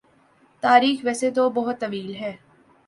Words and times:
تاریخ 0.63 1.05
ویسے 1.05 1.31
تو 1.31 1.49
بہت 1.49 1.79
طویل 1.81 2.13
ہے 2.15 2.35